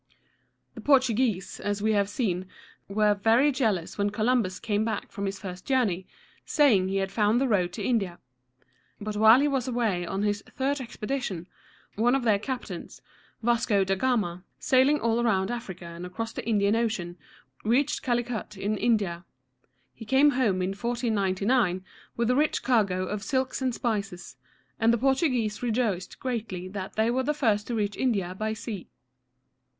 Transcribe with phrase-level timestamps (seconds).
[0.73, 2.47] The Portuguese, as we have seen,
[2.87, 6.07] were very jealous when Columbus came back from his first journey,
[6.43, 8.17] saying he had found the road to India.
[8.99, 11.45] But while he was away on his third expedition,
[11.97, 13.03] one of their captains,
[13.43, 17.15] Vasco da Gama (vahs´co dah gah´mah), sailing all around Africa and across the Indian Ocean,
[17.63, 19.23] reached Cal´i cut in India.
[19.93, 21.85] He came home in 1499,
[22.17, 24.35] with a rich cargo of silks and spices;
[24.79, 28.87] and the Portuguese rejoiced greatly that they were the first to reach India by sea.